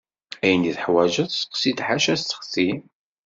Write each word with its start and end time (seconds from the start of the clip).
Ayen 0.43 0.63
tuḥwaǧeḍ 0.75 1.27
steqsi-d 1.31 1.79
ḥaca 1.87 2.09
aseɣti. 2.13 2.69